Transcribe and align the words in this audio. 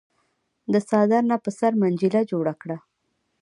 د 0.73 0.75
څادر 0.89 1.23
نه 1.31 1.37
په 1.43 1.49
سر 1.59 1.71
منجيله 1.81 2.21
جوړه 2.31 2.53
کړه۔ 2.61 2.77